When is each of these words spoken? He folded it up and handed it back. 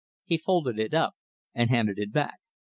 He 0.25 0.39
folded 0.39 0.79
it 0.79 0.95
up 0.95 1.13
and 1.53 1.69
handed 1.69 1.99
it 1.99 2.11
back. 2.11 2.39